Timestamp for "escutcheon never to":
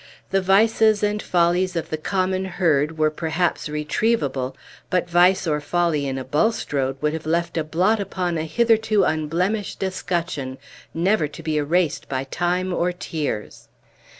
9.83-11.43